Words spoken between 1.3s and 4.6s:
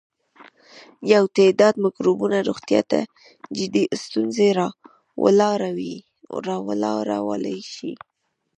تعداد مکروبونه روغتیا ته جدي ستونزې